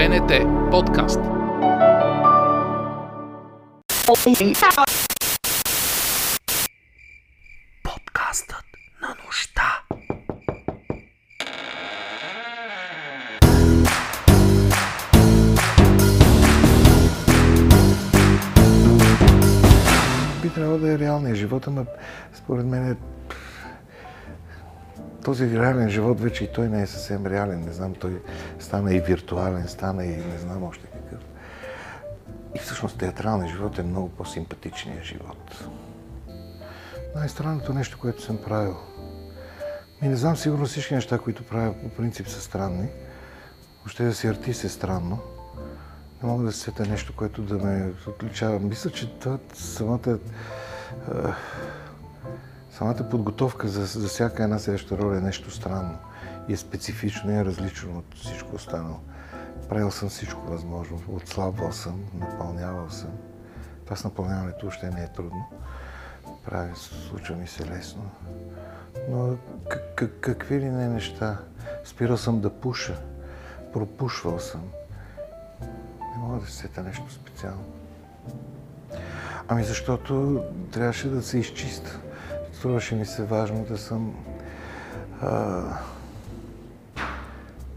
[0.00, 0.32] БНТ
[0.70, 1.20] подкаст.
[7.82, 8.64] Подкастът
[9.02, 9.82] на нощта.
[20.42, 21.86] би трябвало да е реалния живот, ама
[22.34, 22.96] според мен е...
[25.30, 27.60] този реален живот вече и той не е съвсем реален.
[27.60, 28.22] Не знам, той
[28.58, 31.20] стана и виртуален, стана и не знам още какъв.
[32.54, 35.68] И всъщност театралният живот е много по-симпатичният живот.
[37.14, 38.76] Най-странното нещо, което съм правил.
[40.02, 42.88] Ми не знам, сигурно всички неща, които правя по принцип са странни.
[43.78, 45.18] Въобще да си артист е странно.
[46.22, 48.58] Не мога да се сета нещо, което да ме отличава.
[48.58, 50.18] Мисля, че това самата,
[51.08, 51.34] а,
[52.70, 55.98] самата подготовка за, за всяка една следваща роля е нещо странно.
[56.48, 58.96] И е специфично и е различно от всичко останало.
[59.68, 61.02] Правил съм всичко възможно.
[61.12, 63.10] Отслабвал съм, напълнявал съм.
[63.84, 65.46] Това с напълняването още не е трудно.
[66.44, 68.10] Прави, случва ми се лесно.
[69.08, 69.36] Но
[69.68, 71.38] как, какви ли не неща.
[71.84, 73.00] Спирал съм да пуша.
[73.72, 74.62] Пропушвал съм.
[76.00, 77.64] Не мога да се сета нещо специално.
[79.48, 82.00] Ами защото трябваше да се изчиста.
[82.60, 84.14] Струваше ми се важно да съм
[85.22, 85.62] а,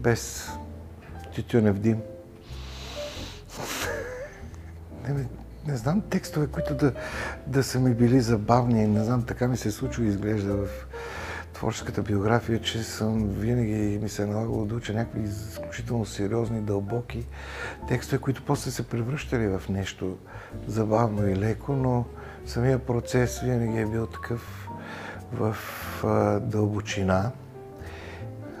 [0.00, 0.50] без
[1.34, 2.00] тютюнев дим.
[5.08, 5.26] Не,
[5.66, 6.92] не, знам текстове, които да,
[7.46, 8.86] да са ми били забавни.
[8.86, 10.68] Не знам, така ми се случва изглежда в
[11.54, 17.26] творческата биография, че съм винаги ми се е налагало да уча някакви изключително сериозни, дълбоки
[17.88, 20.18] текстове, които после се превръщали в нещо
[20.66, 22.04] забавно и леко, но
[22.46, 24.63] самия процес винаги е бил такъв
[25.34, 25.56] в
[26.04, 27.30] а, дълбочина.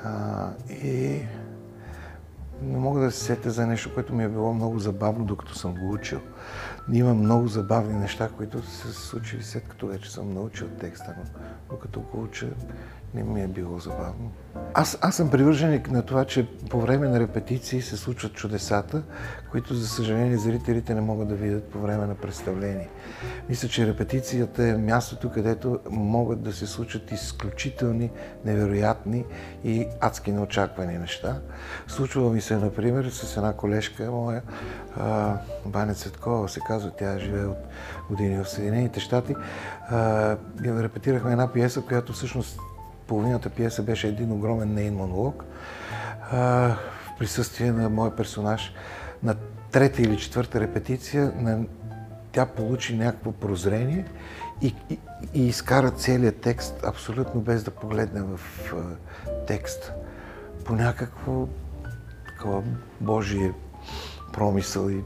[0.04, 1.22] А, и
[2.62, 5.74] не мога да се сетя за нещо, което ми е било много забавно, докато съм
[5.74, 6.20] го учил.
[6.92, 11.24] Има много забавни неща, които са се случили след като вече съм научил текста, но
[11.70, 12.46] докато го уча
[13.14, 14.32] не ми е било забавно.
[14.74, 19.02] Аз, аз съм привърженик на това, че по време на репетиции се случват чудесата,
[19.50, 22.88] които за съжаление зрителите не могат да видят по време на представление.
[23.48, 28.10] Мисля, че репетицията е мястото, където могат да се случат изключителни,
[28.44, 29.24] невероятни
[29.64, 31.40] и адски неочаквани неща.
[31.88, 34.42] Случва ми се, например, с една колежка моя,
[35.66, 37.58] Баня Цветкова се казва, тя живее от
[38.10, 39.34] години в Съединените щати.
[40.64, 42.58] Репетирахме една пиеса, която всъщност
[43.06, 45.44] половината пиеса беше един огромен нейн монолог
[46.32, 46.76] в
[47.18, 48.72] присъствие на моя персонаж.
[49.22, 49.34] На
[49.70, 51.32] трета или четвърта репетиция
[52.32, 54.06] тя получи някакво прозрение
[54.62, 54.98] и, и,
[55.34, 58.40] и изкара целият текст абсолютно без да погледне в
[59.46, 59.92] текст.
[60.64, 61.46] По някакво
[62.26, 62.62] такова
[63.00, 63.52] Божие
[64.32, 65.04] промисъл и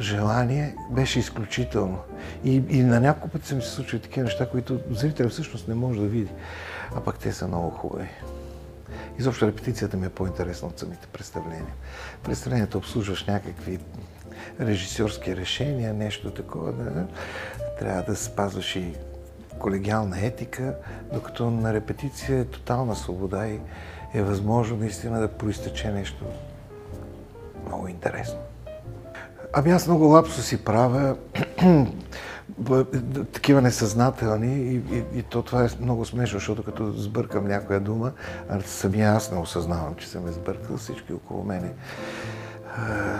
[0.00, 1.98] желание беше изключително.
[2.44, 5.74] И, и на няколко пъти са ми се случвали такива неща, които зрителят всъщност не
[5.74, 6.30] може да види.
[6.96, 8.08] А пък те са много хубави.
[9.18, 11.74] Изобщо репетицията ми е по-интересна от самите представления.
[12.22, 13.78] Представлението обслужваш някакви
[14.60, 16.72] режисьорски решения, нещо такова.
[16.72, 17.06] Да,
[17.78, 18.94] трябва да спазваш и
[19.58, 20.74] колегиална етика,
[21.12, 23.60] докато на репетиция е тотална свобода и
[24.14, 26.24] е възможно наистина да проистече нещо
[27.66, 28.38] много интересно.
[29.58, 31.16] Ами аз много лапсо си правя
[33.32, 38.12] такива несъзнателни и, и, и то това е много смешно, защото като сбъркам някоя дума,
[38.48, 41.72] а самия аз не осъзнавам, че съм е сбъркал, всички около мене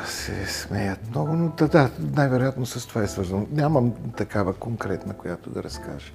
[0.06, 3.46] се смеят много, но да, да, най-вероятно с това е свързано.
[3.50, 6.12] Нямам такава конкретна, която да разкажа.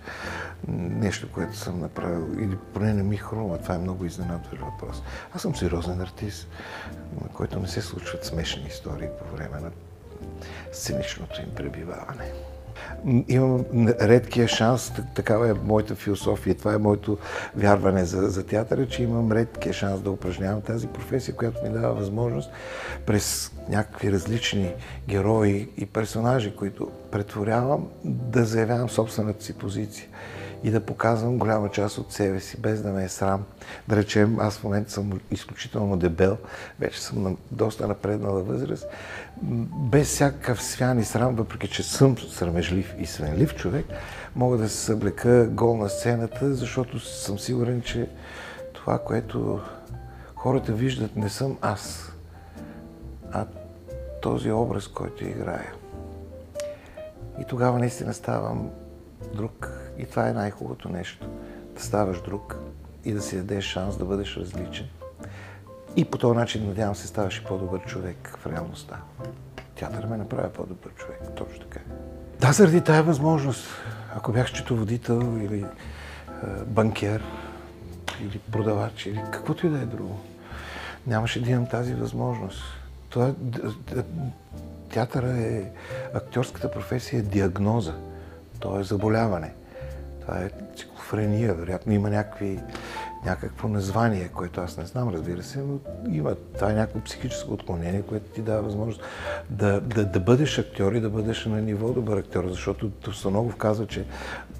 [0.68, 5.04] Нещо, което съм направил, или поне не ми хрумва, това е много изненадващ въпрос.
[5.36, 6.48] Аз съм сериозен артист,
[7.22, 9.72] на който не се случват смешни истории по време на
[10.72, 12.32] сценичното им пребиваване.
[13.28, 17.18] Имам редкия шанс, такава е моята философия, това е моето
[17.56, 21.94] вярване за, за театъра, че имам редкия шанс да упражнявам тази професия, която ми дава
[21.94, 22.52] възможност
[23.06, 24.74] през някакви различни
[25.08, 30.08] герои и персонажи, които претворявам, да заявявам собствената си позиция
[30.64, 33.44] и да показвам голяма част от себе си, без да ме е срам.
[33.88, 36.38] Да речем, аз в момента съм изключително дебел,
[36.80, 38.88] вече съм на доста напреднала възраст,
[39.92, 43.86] без всякакъв свян и срам, въпреки че съм срамежлив и свенлив човек,
[44.36, 48.10] мога да се съблека гол на сцената, защото съм сигурен, че
[48.74, 49.62] това, което
[50.36, 52.12] хората виждат, не съм аз,
[53.32, 53.46] а
[54.22, 55.74] този образ, който играя.
[57.42, 58.70] И тогава наистина ставам
[59.36, 59.83] друг.
[59.98, 61.28] И това е най-хубавото нещо.
[61.76, 62.58] Да ставаш друг
[63.06, 64.88] и да си дадеш шанс да бъдеш различен.
[65.96, 68.98] И по този начин, надявам се, ставаше по-добър човек в реалността.
[69.76, 71.80] Театър ме направи по-добър човек, точно така.
[72.40, 73.68] Да, заради тая възможност.
[74.16, 75.66] Ако бях счетоводител или е,
[76.66, 77.24] банкер,
[78.22, 80.20] или продавач, или каквото и да е друго,
[81.08, 82.64] нямаше да имам тази възможност.
[83.10, 83.34] Това,
[84.94, 85.72] театъра е,
[86.14, 87.94] актьорската професия е диагноза.
[88.60, 89.54] То е заболяване.
[90.26, 92.60] Това е циклофрения, вероятно има някакви,
[93.26, 95.80] някакво название, което аз не знам, разбира се, но
[96.12, 96.36] има.
[96.56, 99.02] Това е някакво психическо отклонение, което ти дава възможност
[99.50, 103.88] да, да, да бъдеш актьор и да бъдеш на ниво добър актьор, защото Тостаногов казва,
[103.88, 104.06] че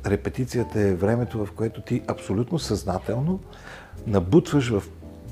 [0.06, 3.40] репетицията е времето, в което ти абсолютно съзнателно
[4.08, 4.84] набутваш в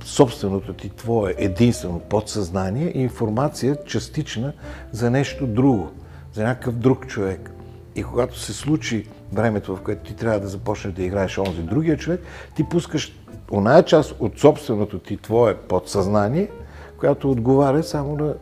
[0.03, 4.53] собственото ти твое единствено подсъзнание информация частична
[4.91, 5.91] за нещо друго,
[6.33, 7.51] за някакъв друг човек.
[7.95, 11.97] И когато се случи времето, в което ти трябва да започнеш да играеш онзи другия
[11.97, 12.21] човек,
[12.55, 13.13] ти пускаш
[13.51, 16.51] оная част от собственото ти твое подсъзнание,
[16.97, 18.33] която отговаря само на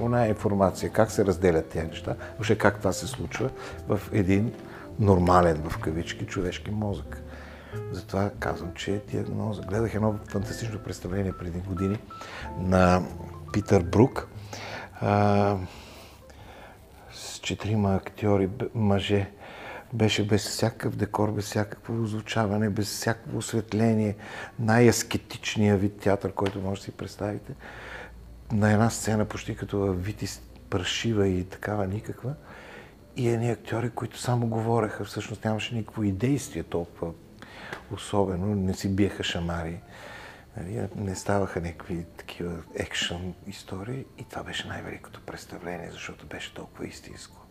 [0.00, 0.90] оная информация.
[0.90, 3.50] Как се разделят тези неща, въобще как това се случва
[3.88, 4.52] в един
[4.98, 7.22] нормален, в кавички, човешки мозък.
[7.92, 9.62] Затова казвам, че диагноза.
[9.62, 11.98] Гледах едно фантастично представление преди години
[12.58, 13.02] на
[13.52, 14.28] Питър Брук
[15.00, 15.56] а,
[17.12, 19.30] с четирима актьори, мъже.
[19.94, 24.16] Беше без всякакъв декор, без всякакво озвучаване, без всякакво осветление.
[24.58, 27.52] Най-аскетичният вид театър, който може да си представите.
[28.52, 30.26] На една сцена, почти като вити
[30.70, 32.34] паршива и такава никаква.
[33.16, 37.12] И едни актьори, които само говореха, всъщност нямаше никакво и действие толкова
[37.92, 39.80] особено, не си биеха шамари,
[40.56, 46.86] нали, не ставаха някакви такива екшън истории и това беше най-великото представление, защото беше толкова
[46.86, 47.43] истинско.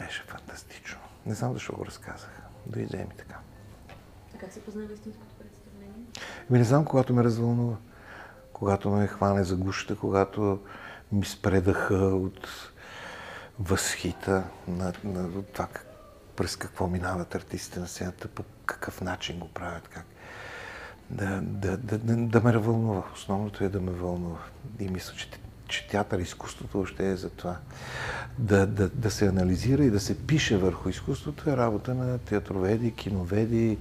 [0.00, 0.98] Беше фантастично.
[1.26, 2.30] Не знам защо го разказах.
[2.66, 3.38] Дойде ми така.
[4.34, 6.04] А как се познава истинското представление?
[6.50, 7.76] Ми не знам, когато ме развълнува.
[8.52, 10.60] Когато ме хване за гушата, когато
[11.12, 12.48] ми спредаха от
[13.58, 15.68] възхита на, на това
[16.36, 20.04] през какво минават артистите на сцената, по какъв начин го правят, как.
[21.10, 23.02] Да, да, да, да, да ме вълнува.
[23.14, 24.38] Основното е да ме вълнува.
[24.78, 25.30] И мисля, че,
[25.68, 27.56] че театър, изкуството още е за това.
[28.40, 32.92] Да, да, да се анализира и да се пише върху изкуството е работа на театроведи,
[32.92, 33.78] киноведи,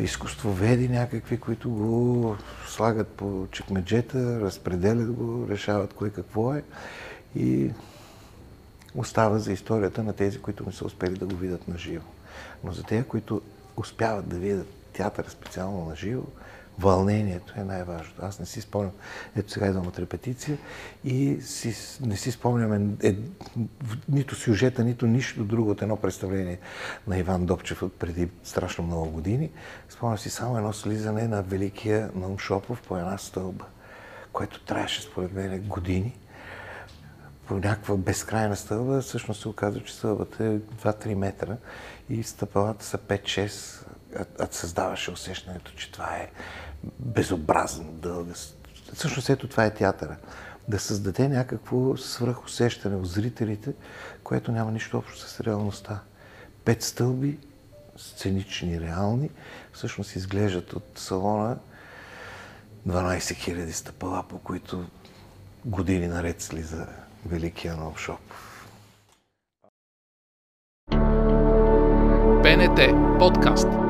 [0.00, 2.36] изкуствоведи някакви, които го
[2.66, 6.62] слагат по чекмеджета, разпределят го, решават кое какво е.
[7.36, 7.70] И
[8.94, 12.06] остава за историята на тези, които не са успели да го видят на живо.
[12.64, 13.42] Но за тези, които
[13.76, 16.22] успяват да видят театър специално на живо,
[16.78, 18.24] вълнението е най-важното.
[18.24, 18.92] Аз не си спомням,
[19.36, 20.58] ето сега идвам от репетиция
[21.04, 23.16] и си, не си спомням е,
[24.08, 26.58] нито сюжета, нито нищо друго от едно представление
[27.06, 29.50] на Иван Добчев от преди страшно много години.
[29.88, 33.64] Спомням си само едно слизане на великия Наум Шопов по една стълба,
[34.32, 36.18] което трябваше според мен години
[37.48, 41.56] по някаква безкрайна стълба, всъщност се оказва, че стълбата е 2-3 метра
[42.10, 43.84] и стъпалата са 5-6,
[44.38, 46.30] а, създаваше усещането, че това е
[46.98, 48.32] безобразно дълга.
[48.94, 50.16] Всъщност ето това е театъра.
[50.68, 53.72] Да създаде някакво свръхусещане от зрителите,
[54.22, 56.00] което няма нищо общо с реалността.
[56.64, 57.38] Пет стълби,
[57.96, 59.30] сценични, реални,
[59.72, 61.56] всъщност изглеждат от салона
[62.88, 64.86] 12 000 стъпала, по които
[65.64, 66.86] години наред слиза
[67.30, 68.66] Великия нов Шопов.
[72.42, 73.87] БНТ подкаст.